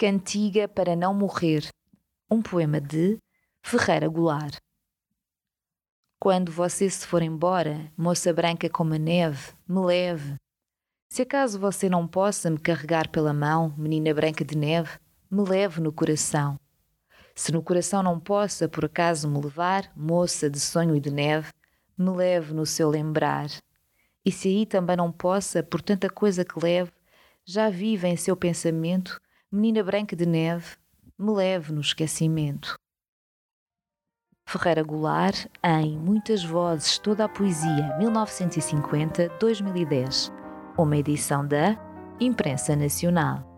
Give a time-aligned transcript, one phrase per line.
[0.00, 1.66] Cantiga para não morrer.
[2.30, 3.18] Um poema de
[3.60, 4.58] Ferreira Goulart.
[6.20, 10.36] Quando você se for embora, moça branca como a neve, me leve.
[11.08, 15.80] Se acaso você não possa me carregar pela mão, menina branca de neve, me leve
[15.80, 16.60] no coração.
[17.34, 21.50] Se no coração não possa por acaso me levar, moça de sonho e de neve,
[21.98, 23.48] me leve no seu lembrar.
[24.24, 26.92] E se aí também não possa, por tanta coisa que leve,
[27.44, 30.76] já vive em seu pensamento menina branca de neve,
[31.18, 32.76] me leve no esquecimento.
[34.46, 40.30] Ferreira Goulart, em Muitas Vozes, Toda a Poesia, 1950-2010,
[40.76, 41.78] uma edição da
[42.20, 43.57] Imprensa Nacional.